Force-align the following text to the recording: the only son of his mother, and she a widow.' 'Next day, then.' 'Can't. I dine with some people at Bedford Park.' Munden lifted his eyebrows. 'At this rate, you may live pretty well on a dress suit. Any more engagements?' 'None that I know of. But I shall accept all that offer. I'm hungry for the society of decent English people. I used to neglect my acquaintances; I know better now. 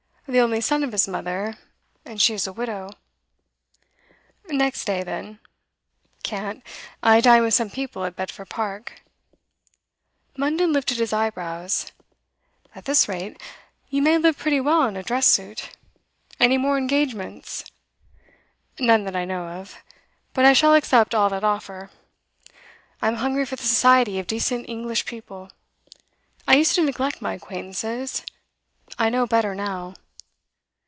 the 0.27 0.39
only 0.39 0.61
son 0.61 0.81
of 0.81 0.93
his 0.93 1.09
mother, 1.09 1.57
and 2.05 2.21
she 2.21 2.37
a 2.47 2.53
widow.' 2.53 2.89
'Next 4.47 4.85
day, 4.85 5.03
then.' 5.03 5.39
'Can't. 6.23 6.63
I 7.03 7.19
dine 7.19 7.41
with 7.41 7.53
some 7.53 7.69
people 7.69 8.05
at 8.05 8.15
Bedford 8.15 8.45
Park.' 8.47 9.01
Munden 10.37 10.71
lifted 10.71 10.99
his 10.99 11.11
eyebrows. 11.11 11.91
'At 12.73 12.85
this 12.85 13.09
rate, 13.09 13.41
you 13.89 14.01
may 14.01 14.17
live 14.17 14.37
pretty 14.37 14.61
well 14.61 14.79
on 14.83 14.95
a 14.95 15.03
dress 15.03 15.27
suit. 15.27 15.71
Any 16.39 16.57
more 16.57 16.77
engagements?' 16.77 17.65
'None 18.79 19.03
that 19.03 19.17
I 19.17 19.25
know 19.25 19.49
of. 19.49 19.83
But 20.33 20.45
I 20.45 20.53
shall 20.53 20.75
accept 20.75 21.13
all 21.13 21.27
that 21.29 21.43
offer. 21.43 21.89
I'm 23.01 23.15
hungry 23.17 23.45
for 23.45 23.57
the 23.57 23.63
society 23.63 24.17
of 24.17 24.27
decent 24.27 24.69
English 24.69 25.03
people. 25.05 25.49
I 26.47 26.55
used 26.55 26.73
to 26.75 26.85
neglect 26.85 27.21
my 27.21 27.33
acquaintances; 27.33 28.25
I 28.97 29.09
know 29.09 29.27
better 29.27 29.53
now. 29.53 29.93